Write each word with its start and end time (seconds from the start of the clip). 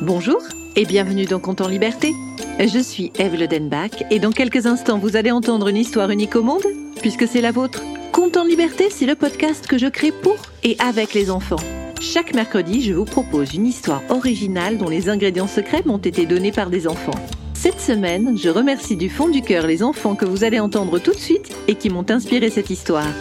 Bonjour 0.00 0.40
et 0.76 0.84
bienvenue 0.84 1.24
dans 1.24 1.40
Compte 1.40 1.60
en 1.60 1.66
Liberté. 1.66 2.14
Je 2.60 2.78
suis 2.78 3.10
Eve 3.18 3.34
Ledenbach 3.34 4.04
et 4.12 4.20
dans 4.20 4.30
quelques 4.30 4.66
instants 4.66 4.98
vous 4.98 5.16
allez 5.16 5.32
entendre 5.32 5.66
une 5.66 5.76
histoire 5.76 6.10
unique 6.10 6.36
au 6.36 6.42
monde 6.44 6.62
puisque 7.00 7.26
c'est 7.26 7.40
la 7.40 7.50
vôtre. 7.50 7.82
Compte 8.12 8.36
en 8.36 8.44
Liberté, 8.44 8.90
c'est 8.90 9.06
le 9.06 9.16
podcast 9.16 9.66
que 9.66 9.76
je 9.76 9.88
crée 9.88 10.12
pour 10.12 10.36
et 10.62 10.76
avec 10.78 11.14
les 11.14 11.32
enfants. 11.32 11.58
Chaque 12.00 12.32
mercredi, 12.32 12.80
je 12.80 12.92
vous 12.92 13.06
propose 13.06 13.54
une 13.54 13.66
histoire 13.66 14.02
originale 14.08 14.78
dont 14.78 14.88
les 14.88 15.08
ingrédients 15.08 15.48
secrets 15.48 15.82
m'ont 15.84 15.98
été 15.98 16.26
donnés 16.26 16.52
par 16.52 16.70
des 16.70 16.86
enfants. 16.86 17.18
Cette 17.54 17.80
semaine, 17.80 18.38
je 18.38 18.50
remercie 18.50 18.94
du 18.94 19.10
fond 19.10 19.28
du 19.28 19.42
cœur 19.42 19.66
les 19.66 19.82
enfants 19.82 20.14
que 20.14 20.26
vous 20.26 20.44
allez 20.44 20.60
entendre 20.60 21.00
tout 21.00 21.10
de 21.12 21.16
suite 21.16 21.52
et 21.66 21.74
qui 21.74 21.90
m'ont 21.90 22.08
inspiré 22.08 22.50
cette 22.50 22.70
histoire. 22.70 23.12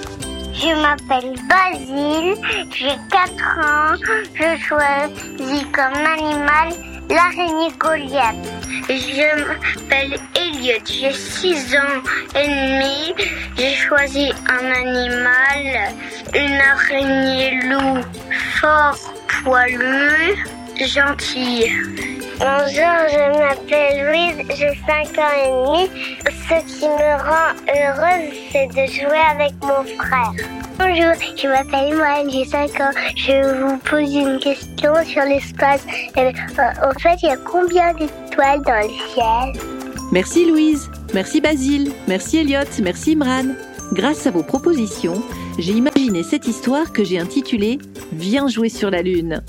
Je 0.60 0.74
m'appelle 0.82 1.36
Basile, 1.48 2.36
j'ai 2.72 2.98
4 3.12 3.60
ans. 3.60 3.96
Je 4.34 4.58
choisis 4.60 5.66
comme 5.72 6.04
animal 6.04 6.74
l'araignée 7.10 7.72
Goliath. 7.78 8.36
Je 8.90 9.46
m'appelle 9.46 10.20
Elliot, 10.36 10.84
j'ai 10.86 11.14
6 11.14 11.76
ans 11.76 12.02
et 12.36 12.48
demi. 12.48 13.14
J'ai 13.56 13.76
choisi 13.76 14.32
un 14.50 14.72
animal, 14.72 15.94
une 16.34 16.60
araignée 16.60 17.62
loup 17.62 18.02
fort 18.60 18.98
poilu, 19.44 20.44
gentille. 20.76 21.72
Bonjour, 22.40 22.94
je 23.10 23.40
m'appelle 23.40 24.06
Louise, 24.06 24.46
j'ai 24.56 24.70
5 24.86 25.18
ans 25.18 25.34
et 25.44 25.50
demi. 25.50 25.90
Ce 26.48 26.80
qui 26.80 26.86
me 26.86 27.18
rend 27.18 27.56
heureuse, 27.68 28.32
c'est 28.52 28.68
de 28.68 28.92
jouer 28.92 29.22
avec 29.32 29.54
mon 29.64 29.84
frère. 29.98 30.34
Bonjour, 30.78 31.14
je 31.36 31.48
m'appelle 31.48 31.96
Moine, 31.96 32.30
j'ai 32.30 32.46
5 32.46 32.80
ans. 32.80 32.92
Je 33.16 33.60
vous 33.60 33.78
pose 33.80 34.14
une 34.14 34.40
question 34.40 34.94
sur 35.06 35.24
l'espace. 35.24 35.84
Euh, 36.16 36.32
en 36.84 37.00
fait, 37.00 37.18
il 37.24 37.30
y 37.30 37.32
a 37.32 37.38
combien 37.38 37.94
d'étoiles 37.94 38.62
dans 38.62 38.88
le 38.88 38.94
ciel? 39.14 39.64
Merci 40.12 40.46
Louise, 40.46 40.92
merci 41.16 41.42
Basile, 41.42 41.92
merci 42.08 42.38
Elliot, 42.38 42.70
merci 42.84 43.14
Imran. 43.14 43.56
Grâce 43.94 44.28
à 44.28 44.32
vos 44.32 44.44
propositions, 44.44 45.24
j'ai 45.58 45.74
imaginé 45.74 46.22
cette 46.22 46.48
histoire 46.48 46.92
que 46.94 47.04
j'ai 47.04 47.18
intitulée 47.18 47.80
Viens 48.14 48.48
jouer 48.48 48.70
sur 48.70 48.90
la 48.90 49.02
Lune. 49.02 49.44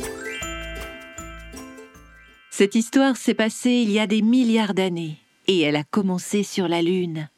Cette 2.59 2.75
histoire 2.75 3.17
s'est 3.17 3.35
passée 3.35 3.71
il 3.71 3.93
y 3.93 4.01
a 4.01 4.09
des 4.09 4.21
milliards 4.21 4.75
d'années 4.75 5.19
et 5.47 5.61
elle 5.61 5.77
a 5.77 5.85
commencé 5.85 6.43
sur 6.43 6.67
la 6.67 6.83
Lune. 6.83 7.29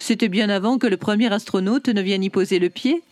C'était 0.00 0.28
bien 0.28 0.48
avant 0.48 0.76
que 0.76 0.88
le 0.88 0.96
premier 0.96 1.32
astronaute 1.32 1.88
ne 1.88 2.02
vienne 2.02 2.24
y 2.24 2.30
poser 2.30 2.58
le 2.58 2.68
pied. 2.68 3.04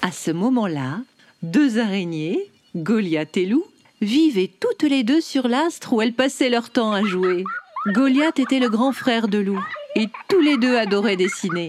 À 0.00 0.10
ce 0.12 0.30
moment-là, 0.30 1.00
deux 1.42 1.78
araignées, 1.78 2.50
Goliath 2.74 3.36
et 3.36 3.44
Lou, 3.44 3.66
vivaient 4.00 4.50
toutes 4.58 4.84
les 4.84 5.04
deux 5.04 5.20
sur 5.20 5.46
l'astre 5.46 5.92
où 5.92 6.00
elles 6.00 6.14
passaient 6.14 6.48
leur 6.48 6.70
temps 6.70 6.92
à 6.92 7.02
jouer. 7.02 7.44
Goliath 7.88 8.38
était 8.38 8.58
le 8.58 8.70
grand 8.70 8.92
frère 8.92 9.28
de 9.28 9.36
Lou 9.36 9.62
et 9.96 10.06
tous 10.30 10.40
les 10.40 10.56
deux 10.56 10.78
adoraient 10.78 11.16
dessiner. 11.16 11.68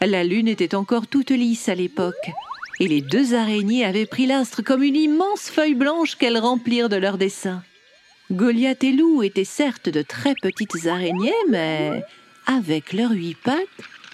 La 0.00 0.24
Lune 0.24 0.48
était 0.48 0.74
encore 0.74 1.08
toute 1.08 1.30
lisse 1.30 1.68
à 1.68 1.74
l'époque 1.74 2.30
et 2.80 2.88
les 2.88 3.02
deux 3.02 3.34
araignées 3.34 3.84
avaient 3.84 4.06
pris 4.06 4.24
l'astre 4.24 4.62
comme 4.62 4.82
une 4.82 4.96
immense 4.96 5.50
feuille 5.50 5.74
blanche 5.74 6.16
qu'elles 6.16 6.38
remplirent 6.38 6.88
de 6.88 6.96
leurs 6.96 7.18
dessins. 7.18 7.62
Goliath 8.32 8.82
et 8.82 8.92
Lou 8.92 9.22
étaient 9.22 9.44
certes 9.44 9.90
de 9.90 10.00
très 10.00 10.34
petites 10.40 10.86
araignées, 10.86 11.34
mais 11.50 12.02
avec 12.46 12.94
leurs 12.94 13.12
huit 13.12 13.36
pattes, 13.36 13.58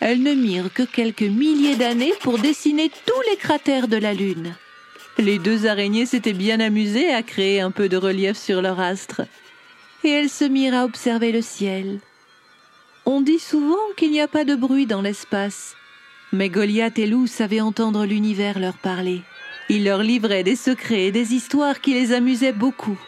elles 0.01 0.21
ne 0.21 0.35
mirent 0.35 0.73
que 0.73 0.83
quelques 0.83 1.23
milliers 1.23 1.77
d'années 1.77 2.13
pour 2.21 2.39
dessiner 2.39 2.91
tous 3.07 3.31
les 3.31 3.37
cratères 3.37 3.87
de 3.87 3.97
la 3.97 4.15
Lune. 4.15 4.57
Les 5.19 5.39
deux 5.39 5.67
araignées 5.67 6.05
s'étaient 6.05 6.33
bien 6.33 6.59
amusées 6.59 7.13
à 7.13 7.23
créer 7.23 7.61
un 7.61 7.71
peu 7.71 7.89
de 7.89 7.97
relief 7.97 8.37
sur 8.37 8.61
leur 8.61 8.81
astre, 8.81 9.23
et 10.03 10.11
elles 10.11 10.31
se 10.31 10.45
mirent 10.45 10.75
à 10.75 10.85
observer 10.85 11.31
le 11.31 11.43
ciel. 11.43 12.01
On 13.07 13.21
dit 13.21 13.39
souvent 13.39 13.77
qu'il 13.97 14.11
n'y 14.11 14.21
a 14.21 14.29
pas 14.29 14.45
de 14.45 14.57
bruit 14.57 14.87
dans 14.87 15.03
l'espace, 15.03 15.77
mais 16.33 16.49
Goliath 16.49 16.99
et 16.99 17.07
Lou 17.07 17.29
savaient 17.29 17.61
entendre 17.61 18.05
l'univers 18.05 18.59
leur 18.59 18.79
parler. 18.79 19.23
Ils 19.69 19.85
leur 19.85 20.03
livraient 20.03 20.45
des 20.45 20.57
secrets 20.57 21.07
et 21.07 21.13
des 21.13 21.35
histoires 21.35 21.81
qui 21.81 21.95
les 21.95 22.13
amusaient 22.13 22.53
beaucoup. 22.53 22.99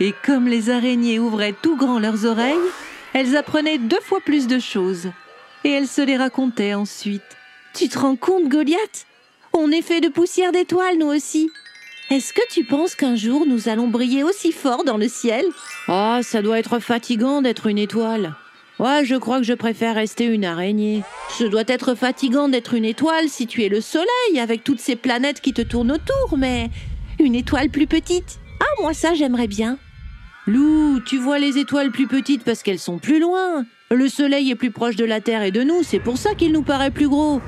Et 0.00 0.14
comme 0.24 0.48
les 0.48 0.70
araignées 0.70 1.18
ouvraient 1.18 1.54
tout 1.60 1.76
grand 1.76 1.98
leurs 1.98 2.24
oreilles, 2.24 2.56
elles 3.12 3.36
apprenaient 3.36 3.76
deux 3.76 4.00
fois 4.00 4.20
plus 4.24 4.46
de 4.46 4.58
choses. 4.58 5.10
Et 5.64 5.70
elles 5.70 5.88
se 5.88 6.00
les 6.00 6.16
racontaient 6.16 6.72
ensuite. 6.72 7.22
Tu 7.74 7.88
te 7.88 7.98
rends 7.98 8.16
compte, 8.16 8.48
Goliath? 8.48 9.06
On 9.52 9.70
est 9.70 9.82
fait 9.82 10.00
de 10.00 10.08
poussière 10.08 10.52
d'étoiles, 10.52 10.96
nous 10.98 11.08
aussi. 11.08 11.50
Est-ce 12.08 12.32
que 12.32 12.40
tu 12.50 12.64
penses 12.64 12.94
qu'un 12.94 13.14
jour 13.14 13.44
nous 13.46 13.68
allons 13.68 13.88
briller 13.88 14.24
aussi 14.24 14.52
fort 14.52 14.84
dans 14.84 14.96
le 14.96 15.06
ciel? 15.06 15.44
Ah, 15.86 16.20
ça 16.22 16.40
doit 16.40 16.58
être 16.58 16.78
fatigant 16.78 17.42
d'être 17.42 17.66
une 17.66 17.78
étoile. 17.78 18.34
Ouais, 18.78 19.04
je 19.04 19.16
crois 19.16 19.38
que 19.38 19.44
je 19.44 19.52
préfère 19.52 19.96
rester 19.96 20.24
une 20.24 20.46
araignée. 20.46 21.02
Ce 21.38 21.44
doit 21.44 21.64
être 21.66 21.94
fatigant 21.94 22.48
d'être 22.48 22.72
une 22.72 22.86
étoile 22.86 23.28
si 23.28 23.46
tu 23.46 23.62
es 23.62 23.68
le 23.68 23.82
soleil 23.82 24.40
avec 24.40 24.64
toutes 24.64 24.80
ces 24.80 24.96
planètes 24.96 25.42
qui 25.42 25.52
te 25.52 25.60
tournent 25.60 25.92
autour, 25.92 26.38
mais 26.38 26.70
une 27.18 27.34
étoile 27.34 27.68
plus 27.68 27.86
petite? 27.86 28.38
Ah, 28.60 28.82
moi 28.82 28.94
ça 28.94 29.12
j'aimerais 29.12 29.46
bien. 29.46 29.78
Lou, 30.46 31.00
tu 31.00 31.18
vois 31.18 31.38
les 31.38 31.58
étoiles 31.58 31.90
plus 31.90 32.06
petites 32.06 32.44
parce 32.44 32.62
qu'elles 32.62 32.78
sont 32.78 32.98
plus 32.98 33.20
loin. 33.20 33.64
Le 33.90 34.08
Soleil 34.08 34.50
est 34.50 34.56
plus 34.56 34.70
proche 34.70 34.96
de 34.96 35.04
la 35.04 35.20
Terre 35.20 35.42
et 35.42 35.50
de 35.50 35.62
nous, 35.62 35.82
c'est 35.82 35.98
pour 35.98 36.16
ça 36.16 36.34
qu'il 36.34 36.52
nous 36.52 36.62
paraît 36.62 36.90
plus 36.90 37.08
gros. 37.08 37.40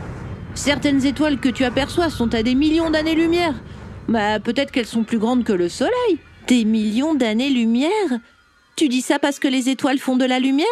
Certaines 0.55 1.07
étoiles 1.07 1.39
que 1.39 1.49
tu 1.49 1.65
aperçois 1.65 2.11
sont 2.11 2.35
à 2.35 2.43
des 2.43 2.55
millions 2.55 2.91
d'années-lumière. 2.91 3.55
Bah, 4.09 4.41
peut-être 4.41 4.71
qu'elles 4.73 4.87
sont 4.87 5.05
plus 5.05 5.19
grandes 5.19 5.45
que 5.45 5.53
le 5.53 5.69
Soleil. 5.69 6.19
Des 6.49 6.65
millions 6.65 7.15
d'années-lumière? 7.15 7.91
Tu 8.77 8.89
dis 8.89 9.01
ça 9.01 9.19
parce 9.19 9.39
que 9.39 9.49
les 9.49 9.69
étoiles 9.69 9.99
font 9.99 10.17
de 10.17 10.25
la 10.25 10.39
lumière? 10.39 10.67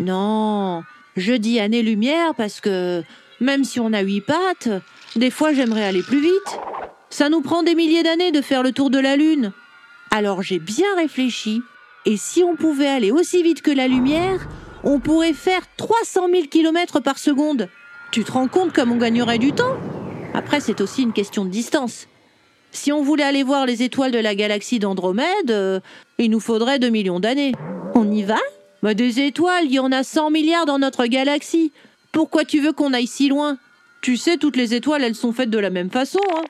Non, 0.00 0.82
je 1.16 1.32
dis 1.34 1.60
années-lumière 1.60 2.34
parce 2.36 2.60
que, 2.60 3.02
même 3.40 3.64
si 3.64 3.80
on 3.80 3.92
a 3.92 4.00
huit 4.00 4.20
pattes, 4.20 4.68
des 5.16 5.30
fois 5.30 5.52
j'aimerais 5.52 5.84
aller 5.84 6.02
plus 6.02 6.20
vite. 6.20 6.58
Ça 7.10 7.28
nous 7.28 7.40
prend 7.40 7.62
des 7.62 7.74
milliers 7.74 8.02
d'années 8.02 8.32
de 8.32 8.40
faire 8.40 8.62
le 8.62 8.72
tour 8.72 8.90
de 8.90 8.98
la 8.98 9.16
Lune. 9.16 9.52
Alors 10.18 10.42
j'ai 10.42 10.58
bien 10.58 10.96
réfléchi, 10.96 11.62
et 12.04 12.16
si 12.16 12.42
on 12.42 12.56
pouvait 12.56 12.88
aller 12.88 13.12
aussi 13.12 13.40
vite 13.44 13.62
que 13.62 13.70
la 13.70 13.86
lumière, 13.86 14.48
on 14.82 14.98
pourrait 14.98 15.32
faire 15.32 15.60
300 15.76 16.26
000 16.32 16.46
km 16.50 16.98
par 16.98 17.18
seconde. 17.18 17.68
Tu 18.10 18.24
te 18.24 18.32
rends 18.32 18.48
compte 18.48 18.72
comme 18.72 18.90
on 18.90 18.96
gagnerait 18.96 19.38
du 19.38 19.52
temps? 19.52 19.76
Après, 20.34 20.58
c'est 20.58 20.80
aussi 20.80 21.02
une 21.02 21.12
question 21.12 21.44
de 21.44 21.50
distance. 21.50 22.08
Si 22.72 22.90
on 22.90 23.00
voulait 23.00 23.22
aller 23.22 23.44
voir 23.44 23.64
les 23.64 23.84
étoiles 23.84 24.10
de 24.10 24.18
la 24.18 24.34
galaxie 24.34 24.80
d'Andromède, 24.80 25.52
euh, 25.52 25.78
il 26.18 26.32
nous 26.32 26.40
faudrait 26.40 26.80
2 26.80 26.88
millions 26.88 27.20
d'années. 27.20 27.52
On 27.94 28.10
y 28.10 28.24
va? 28.24 28.40
Bah, 28.82 28.94
Des 28.94 29.20
étoiles, 29.20 29.66
il 29.66 29.72
y 29.74 29.78
en 29.78 29.92
a 29.92 30.02
100 30.02 30.30
milliards 30.30 30.66
dans 30.66 30.80
notre 30.80 31.06
galaxie. 31.06 31.70
Pourquoi 32.10 32.44
tu 32.44 32.58
veux 32.58 32.72
qu'on 32.72 32.92
aille 32.92 33.06
si 33.06 33.28
loin? 33.28 33.56
Tu 34.00 34.16
sais, 34.16 34.36
toutes 34.36 34.56
les 34.56 34.74
étoiles, 34.74 35.04
elles 35.04 35.14
sont 35.14 35.32
faites 35.32 35.50
de 35.50 35.58
la 35.58 35.70
même 35.70 35.90
façon. 35.90 36.18
Hein 36.34 36.42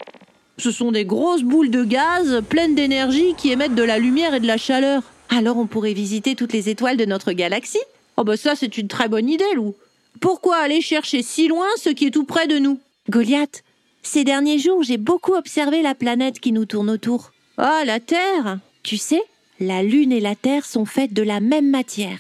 ce 0.59 0.73
sont 0.73 0.91
des 0.93 1.05
grosses 1.05 1.43
boules 1.43 1.71
de 1.71 1.85
gaz 1.85 2.43
pleines 2.49 2.75
d'énergie 2.75 3.35
qui 3.37 3.53
émettent 3.53 3.77
de 3.77 3.83
la 3.83 3.99
lumière 3.99 4.35
et 4.35 4.41
de 4.41 4.47
la 4.47 4.57
chaleur. 4.57 5.03
Alors 5.29 5.57
on 5.57 5.67
pourrait 5.67 5.93
visiter 5.93 6.35
toutes 6.35 6.53
les 6.53 6.69
étoiles 6.69 6.97
de 6.97 7.05
notre 7.05 7.33
galaxie? 7.33 7.79
Oh 8.17 8.25
bah 8.25 8.37
ça 8.37 8.57
c'est 8.57 8.77
une 8.77 8.89
très 8.89 9.09
bonne 9.09 9.29
idée, 9.29 9.55
Lou. 9.55 9.75
Pourquoi 10.21 10.57
aller 10.57 10.81
chercher 10.81 11.23
si 11.23 11.47
loin 11.47 11.67
ce 11.77 11.91
qui 11.91 12.07
est 12.07 12.11
tout 12.11 12.25
près 12.25 12.49
de 12.49 12.59
nous? 12.59 12.81
Goliath, 13.09 13.63
ces 14.03 14.25
derniers 14.25 14.59
jours 14.59 14.83
j'ai 14.83 14.97
beaucoup 14.97 15.35
observé 15.35 15.81
la 15.81 15.95
planète 15.95 16.41
qui 16.41 16.51
nous 16.51 16.65
tourne 16.67 16.91
autour. 16.91 17.31
Ah, 17.57 17.83
la 17.87 18.01
Terre 18.01 18.59
Tu 18.83 18.97
sais, 18.97 19.23
la 19.61 19.83
Lune 19.83 20.13
et 20.13 20.21
la 20.21 20.35
Terre 20.35 20.65
sont 20.65 20.87
faites 20.87 21.13
de 21.13 21.23
la 21.23 21.39
même 21.41 21.71
matière. 21.71 22.19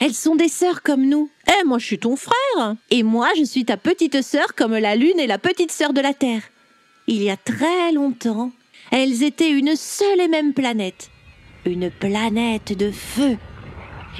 Elles 0.00 0.14
sont 0.14 0.36
des 0.36 0.48
sœurs 0.48 0.82
comme 0.82 1.06
nous. 1.06 1.28
Eh, 1.48 1.64
moi 1.64 1.78
je 1.78 1.86
suis 1.86 1.98
ton 1.98 2.16
frère 2.16 2.76
Et 2.90 3.02
moi 3.02 3.28
je 3.36 3.44
suis 3.44 3.66
ta 3.66 3.76
petite 3.76 4.22
sœur 4.22 4.54
comme 4.56 4.76
la 4.76 4.96
Lune 4.96 5.18
est 5.18 5.26
la 5.26 5.38
petite 5.38 5.70
sœur 5.70 5.92
de 5.92 6.00
la 6.00 6.14
Terre 6.14 6.42
il 7.06 7.22
y 7.22 7.30
a 7.30 7.36
très 7.36 7.92
longtemps, 7.92 8.50
elles 8.90 9.22
étaient 9.22 9.50
une 9.50 9.76
seule 9.76 10.20
et 10.20 10.28
même 10.28 10.54
planète. 10.54 11.10
Une 11.66 11.90
planète 11.90 12.76
de 12.76 12.90
feu. 12.90 13.36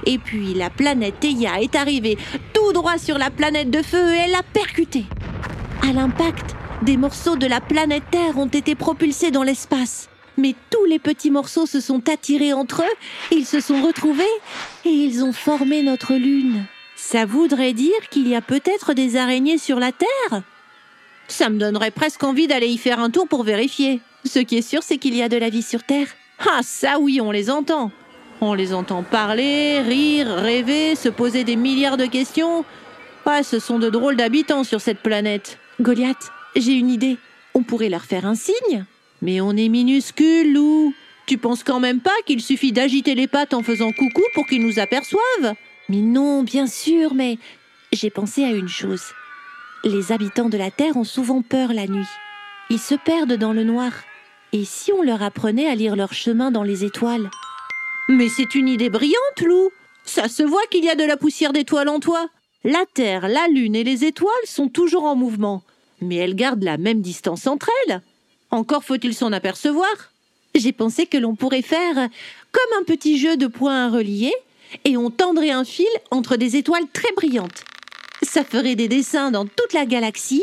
Et 0.06 0.18
puis 0.18 0.54
la 0.54 0.70
planète 0.70 1.20
Theia 1.20 1.60
est 1.60 1.76
arrivée 1.76 2.18
tout 2.52 2.72
droit 2.72 2.98
sur 2.98 3.16
la 3.16 3.30
planète 3.30 3.70
de 3.70 3.82
feu 3.82 4.14
et 4.14 4.18
elle 4.26 4.34
a 4.34 4.42
percuté. 4.42 5.04
À 5.82 5.92
l'impact, 5.92 6.56
des 6.82 6.96
morceaux 6.96 7.36
de 7.36 7.46
la 7.46 7.60
planète 7.60 8.04
Terre 8.10 8.38
ont 8.38 8.46
été 8.46 8.74
propulsés 8.74 9.30
dans 9.30 9.42
l'espace. 9.42 10.08
Mais 10.36 10.54
tous 10.70 10.84
les 10.86 10.98
petits 10.98 11.30
morceaux 11.30 11.66
se 11.66 11.80
sont 11.80 12.08
attirés 12.08 12.52
entre 12.52 12.82
eux, 12.82 13.36
ils 13.36 13.46
se 13.46 13.60
sont 13.60 13.80
retrouvés 13.82 14.24
et 14.84 14.90
ils 14.90 15.22
ont 15.22 15.32
formé 15.32 15.82
notre 15.82 16.14
Lune. 16.14 16.66
Ça 16.96 17.24
voudrait 17.24 17.72
dire 17.72 18.08
qu'il 18.10 18.26
y 18.26 18.34
a 18.34 18.40
peut-être 18.40 18.94
des 18.94 19.16
araignées 19.16 19.58
sur 19.58 19.78
la 19.78 19.92
Terre? 19.92 20.42
Ça 21.28 21.48
me 21.48 21.58
donnerait 21.58 21.90
presque 21.90 22.22
envie 22.22 22.46
d'aller 22.46 22.68
y 22.68 22.78
faire 22.78 23.00
un 23.00 23.10
tour 23.10 23.28
pour 23.28 23.44
vérifier. 23.44 24.00
Ce 24.24 24.38
qui 24.38 24.56
est 24.56 24.68
sûr, 24.68 24.82
c'est 24.82 24.98
qu'il 24.98 25.14
y 25.14 25.22
a 25.22 25.28
de 25.28 25.36
la 25.36 25.50
vie 25.50 25.62
sur 25.62 25.82
Terre. 25.82 26.08
Ah, 26.38 26.60
ça 26.62 26.98
oui, 26.98 27.20
on 27.20 27.30
les 27.30 27.50
entend. 27.50 27.90
On 28.40 28.54
les 28.54 28.74
entend 28.74 29.02
parler, 29.02 29.80
rire, 29.80 30.28
rêver, 30.28 30.96
se 30.96 31.08
poser 31.08 31.44
des 31.44 31.56
milliards 31.56 31.96
de 31.96 32.06
questions. 32.06 32.64
Ah, 33.26 33.42
ce 33.42 33.58
sont 33.58 33.78
de 33.78 33.88
drôles 33.88 34.16
d'habitants 34.16 34.64
sur 34.64 34.80
cette 34.80 35.00
planète. 35.00 35.58
Goliath, 35.80 36.30
j'ai 36.56 36.72
une 36.72 36.90
idée. 36.90 37.16
On 37.54 37.62
pourrait 37.62 37.88
leur 37.88 38.04
faire 38.04 38.26
un 38.26 38.34
signe. 38.34 38.84
Mais 39.22 39.40
on 39.40 39.56
est 39.56 39.68
minuscule, 39.68 40.52
Lou. 40.52 40.92
Tu 41.26 41.38
penses 41.38 41.64
quand 41.64 41.80
même 41.80 42.00
pas 42.00 42.10
qu'il 42.26 42.42
suffit 42.42 42.72
d'agiter 42.72 43.14
les 43.14 43.26
pattes 43.26 43.54
en 43.54 43.62
faisant 43.62 43.92
coucou 43.92 44.22
pour 44.34 44.46
qu'ils 44.46 44.66
nous 44.66 44.78
aperçoivent? 44.78 45.54
Mais 45.88 46.02
non, 46.02 46.42
bien 46.42 46.66
sûr, 46.66 47.14
mais 47.14 47.38
j'ai 47.92 48.10
pensé 48.10 48.44
à 48.44 48.50
une 48.50 48.68
chose. 48.68 49.02
Les 49.84 50.12
habitants 50.12 50.48
de 50.48 50.56
la 50.56 50.70
Terre 50.70 50.96
ont 50.96 51.04
souvent 51.04 51.42
peur 51.42 51.74
la 51.74 51.86
nuit. 51.86 52.08
Ils 52.70 52.78
se 52.78 52.94
perdent 52.94 53.34
dans 53.34 53.52
le 53.52 53.64
noir. 53.64 53.92
Et 54.54 54.64
si 54.64 54.90
on 54.92 55.02
leur 55.02 55.22
apprenait 55.22 55.68
à 55.68 55.74
lire 55.74 55.94
leur 55.94 56.14
chemin 56.14 56.50
dans 56.50 56.62
les 56.62 56.86
étoiles? 56.86 57.28
Mais 58.08 58.30
c'est 58.30 58.54
une 58.54 58.68
idée 58.68 58.88
brillante, 58.88 59.40
Lou 59.44 59.68
Ça 60.06 60.28
se 60.28 60.42
voit 60.42 60.66
qu'il 60.70 60.86
y 60.86 60.88
a 60.88 60.94
de 60.94 61.04
la 61.04 61.18
poussière 61.18 61.52
d'étoiles 61.52 61.90
en 61.90 62.00
toi 62.00 62.30
La 62.64 62.86
Terre, 62.94 63.28
la 63.28 63.46
Lune 63.48 63.76
et 63.76 63.84
les 63.84 64.06
étoiles 64.06 64.32
sont 64.46 64.68
toujours 64.68 65.04
en 65.04 65.16
mouvement, 65.16 65.62
mais 66.00 66.16
elles 66.16 66.34
gardent 66.34 66.62
la 66.62 66.78
même 66.78 67.02
distance 67.02 67.46
entre 67.46 67.68
elles. 67.86 68.00
Encore 68.50 68.84
faut-il 68.84 69.12
s'en 69.12 69.32
apercevoir 69.32 69.92
J'ai 70.54 70.72
pensé 70.72 71.04
que 71.04 71.18
l'on 71.18 71.34
pourrait 71.34 71.60
faire 71.60 71.94
comme 72.52 72.80
un 72.80 72.84
petit 72.84 73.18
jeu 73.18 73.36
de 73.36 73.48
points 73.48 73.84
à 73.84 73.90
relier, 73.90 74.32
et 74.86 74.96
on 74.96 75.10
tendrait 75.10 75.50
un 75.50 75.64
fil 75.64 75.86
entre 76.10 76.36
des 76.36 76.56
étoiles 76.56 76.88
très 76.90 77.12
brillantes. 77.12 77.64
Ça 78.24 78.42
ferait 78.42 78.74
des 78.74 78.88
dessins 78.88 79.30
dans 79.30 79.44
toute 79.44 79.72
la 79.74 79.86
galaxie, 79.86 80.42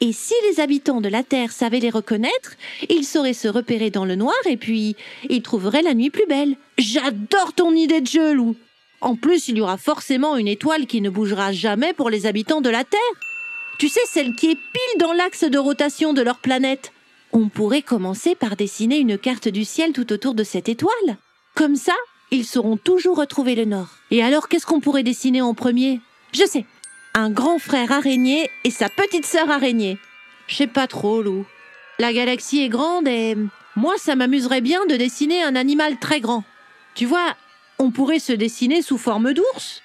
et 0.00 0.12
si 0.12 0.34
les 0.48 0.60
habitants 0.60 1.00
de 1.00 1.08
la 1.08 1.22
Terre 1.22 1.52
savaient 1.52 1.78
les 1.78 1.90
reconnaître, 1.90 2.54
ils 2.88 3.04
sauraient 3.04 3.32
se 3.32 3.48
repérer 3.48 3.90
dans 3.90 4.04
le 4.04 4.16
noir, 4.16 4.34
et 4.46 4.56
puis 4.56 4.96
ils 5.28 5.42
trouveraient 5.42 5.82
la 5.82 5.94
nuit 5.94 6.10
plus 6.10 6.26
belle. 6.26 6.56
J'adore 6.78 7.52
ton 7.54 7.74
idée 7.74 8.00
de 8.00 8.06
jeu, 8.06 8.32
Lou 8.32 8.56
En 9.00 9.14
plus, 9.14 9.48
il 9.48 9.58
y 9.58 9.60
aura 9.60 9.76
forcément 9.76 10.36
une 10.36 10.48
étoile 10.48 10.86
qui 10.86 11.00
ne 11.00 11.10
bougera 11.10 11.52
jamais 11.52 11.92
pour 11.92 12.10
les 12.10 12.26
habitants 12.26 12.60
de 12.60 12.70
la 12.70 12.84
Terre. 12.84 13.00
Tu 13.78 13.88
sais, 13.88 14.00
celle 14.08 14.34
qui 14.34 14.50
est 14.50 14.56
pile 14.56 14.98
dans 14.98 15.12
l'axe 15.12 15.44
de 15.44 15.58
rotation 15.58 16.12
de 16.12 16.22
leur 16.22 16.38
planète. 16.38 16.92
On 17.32 17.48
pourrait 17.48 17.82
commencer 17.82 18.34
par 18.34 18.56
dessiner 18.56 18.98
une 18.98 19.18
carte 19.18 19.48
du 19.48 19.64
ciel 19.64 19.92
tout 19.92 20.12
autour 20.12 20.34
de 20.34 20.44
cette 20.44 20.68
étoile. 20.68 21.18
Comme 21.54 21.76
ça, 21.76 21.94
ils 22.30 22.44
sauront 22.44 22.76
toujours 22.76 23.18
retrouver 23.18 23.54
le 23.54 23.66
nord. 23.66 23.90
Et 24.10 24.22
alors, 24.22 24.48
qu'est-ce 24.48 24.66
qu'on 24.66 24.80
pourrait 24.80 25.02
dessiner 25.02 25.42
en 25.42 25.54
premier? 25.54 26.00
Je 26.32 26.44
sais, 26.44 26.64
un 27.14 27.30
grand 27.30 27.58
frère 27.58 27.92
araignée 27.92 28.50
et 28.64 28.70
sa 28.70 28.88
petite 28.88 29.26
sœur 29.26 29.50
araignée. 29.50 29.98
Je 30.46 30.56
sais 30.56 30.66
pas 30.66 30.86
trop, 30.86 31.22
Lou. 31.22 31.44
La 31.98 32.12
galaxie 32.12 32.62
est 32.62 32.68
grande 32.68 33.08
et 33.08 33.36
moi, 33.76 33.94
ça 33.98 34.16
m'amuserait 34.16 34.60
bien 34.60 34.86
de 34.86 34.96
dessiner 34.96 35.42
un 35.42 35.56
animal 35.56 35.98
très 35.98 36.20
grand. 36.20 36.44
Tu 36.94 37.06
vois, 37.06 37.36
on 37.78 37.90
pourrait 37.90 38.18
se 38.18 38.32
dessiner 38.32 38.82
sous 38.82 38.98
forme 38.98 39.32
d'ours. 39.34 39.82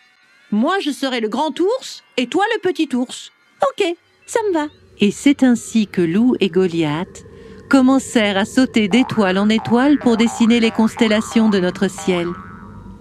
Moi, 0.51 0.79
je 0.79 0.91
serais 0.91 1.19
le 1.19 1.29
grand 1.29 1.59
ours 1.59 2.03
et 2.17 2.27
toi 2.27 2.43
le 2.55 2.61
petit 2.61 2.89
ours. 2.95 3.31
Ok, 3.61 3.85
ça 4.25 4.39
me 4.47 4.53
va. 4.53 4.67
Et 4.99 5.11
c'est 5.11 5.43
ainsi 5.43 5.87
que 5.87 6.01
Lou 6.01 6.35
et 6.39 6.49
Goliath 6.49 7.25
commencèrent 7.69 8.37
à 8.37 8.45
sauter 8.45 8.87
d'étoile 8.87 9.37
en 9.37 9.49
étoile 9.49 9.97
pour 9.97 10.17
dessiner 10.17 10.59
les 10.59 10.71
constellations 10.71 11.49
de 11.49 11.59
notre 11.59 11.89
ciel. 11.89 12.27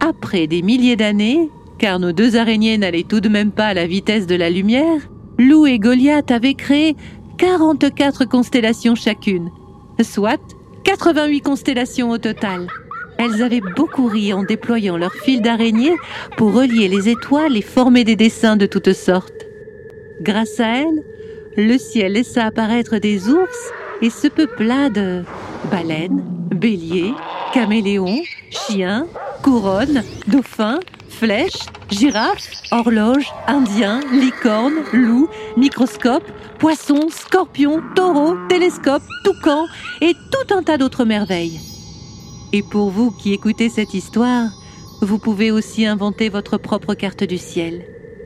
Après 0.01 0.47
des 0.47 0.63
milliers 0.63 0.97
d'années, 0.97 1.51
car 1.83 1.99
nos 1.99 2.13
deux 2.13 2.37
araignées 2.37 2.79
n'allaient 2.79 3.03
tout 3.03 3.19
de 3.19 3.29
même 3.29 3.51
pas 3.51 3.67
à 3.67 3.75
la 3.75 3.89
vitesse 3.89 4.29
de 4.29 4.37
la 4.37 4.51
lumière, 4.51 5.01
Lou 5.37 5.67
et 5.67 5.81
Goliath 5.81 6.31
avaient 6.31 6.55
créé 6.55 6.95
44 7.39 8.25
constellations 8.25 8.95
chacune, 8.95 9.51
soit 10.01 10.41
88 10.85 11.41
constellations 11.41 12.11
au 12.11 12.19
total. 12.19 12.69
Elles 13.19 13.43
avaient 13.43 13.61
beaucoup 13.75 14.07
ri 14.07 14.33
en 14.33 14.45
déployant 14.45 14.97
leur 14.97 15.13
fil 15.13 15.43
d'araignée 15.43 15.93
pour 16.37 16.55
relier 16.55 16.87
les 16.87 17.09
étoiles 17.09 17.57
et 17.57 17.63
former 17.63 18.05
des 18.05 18.15
dessins 18.15 18.57
de 18.57 18.67
toutes 18.67 18.93
sortes. 18.93 19.45
Grâce 20.21 20.61
à 20.61 20.83
elles, 20.83 21.03
le 21.57 21.79
ciel 21.79 22.13
laissa 22.13 22.45
apparaître 22.45 22.99
des 22.99 23.29
ours 23.29 23.73
et 24.03 24.11
se 24.11 24.29
peupla 24.29 24.89
de 24.89 25.25
baleines, 25.69 26.23
béliers, 26.55 27.13
caméléons, 27.53 28.23
chiens, 28.51 29.09
couronnes, 29.43 30.05
dauphins, 30.29 30.79
flèches, 31.13 31.67
girafes, 31.91 32.51
horloges, 32.71 33.33
indiens, 33.47 34.01
licornes, 34.13 34.83
loups, 34.93 35.29
microscopes, 35.57 36.31
poissons, 36.59 37.09
scorpions, 37.11 37.83
taureaux, 37.95 38.37
télescopes, 38.49 39.03
toucans 39.25 39.67
et 40.01 40.15
tout 40.15 40.55
un 40.55 40.63
tas 40.63 40.79
d'autres 40.79 41.05
merveilles. 41.05 41.61
Et 42.53 42.63
pour 42.63 42.91
vous 42.91 43.11
qui 43.11 43.33
écoutez 43.33 43.69
cette 43.69 43.95
histoire, 43.95 44.51
vous 45.01 45.19
pouvez 45.19 45.51
aussi 45.51 45.87
inventer 45.87 46.29
votre 46.29 46.59
propre 46.59 46.95
carte 46.95 47.25
du 47.25 47.39
ciel. 47.39 47.85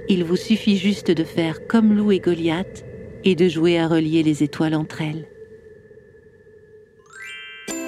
Il 0.08 0.24
vous 0.24 0.36
suffit 0.36 0.76
juste 0.76 1.10
de 1.10 1.24
faire 1.24 1.66
comme 1.66 1.92
Lou 1.92 2.12
et 2.12 2.20
Goliath 2.20 2.84
et 3.24 3.34
de 3.34 3.48
jouer 3.48 3.78
à 3.78 3.88
relier 3.88 4.22
les 4.22 4.42
étoiles 4.42 4.74
entre 4.74 5.02
elles. 5.02 5.26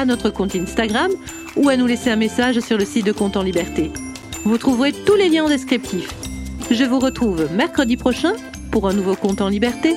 à 0.00 0.06
notre 0.06 0.30
compte 0.30 0.56
Instagram 0.56 1.10
ou 1.56 1.68
à 1.68 1.76
nous 1.76 1.86
laisser 1.86 2.10
un 2.10 2.16
message 2.16 2.58
sur 2.60 2.78
le 2.78 2.86
site 2.86 3.04
de 3.04 3.12
Compte 3.12 3.36
en 3.36 3.42
Liberté. 3.42 3.90
Vous 4.44 4.56
trouverez 4.56 4.92
tous 4.92 5.14
les 5.14 5.28
liens 5.28 5.44
en 5.44 5.48
descriptif. 5.48 6.08
Je 6.70 6.84
vous 6.84 6.98
retrouve 6.98 7.48
mercredi 7.52 7.98
prochain 7.98 8.32
pour 8.70 8.88
un 8.88 8.94
nouveau 8.94 9.14
Compte 9.14 9.42
en 9.42 9.48
Liberté. 9.48 9.96